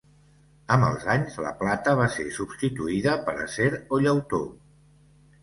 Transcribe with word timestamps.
Amb 0.75 0.85
els 0.87 1.03
anys, 1.15 1.35
la 1.45 1.51
plata 1.59 1.93
va 1.99 2.07
ser 2.15 2.25
substituïda 2.39 3.15
per 3.29 3.37
acer 3.45 3.69
o 3.77 4.01
llautó. 4.07 4.43